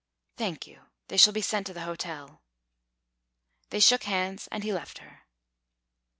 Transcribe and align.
"Thank 0.35 0.65
you. 0.65 0.85
They 1.09 1.17
shall 1.17 1.31
be 1.31 1.43
sent 1.43 1.67
to 1.67 1.73
the 1.75 1.83
hotel." 1.83 2.41
They 3.69 3.79
shook 3.79 4.05
hands, 4.05 4.47
and 4.51 4.63
he 4.63 4.73
left 4.73 4.97
her. 4.97 5.27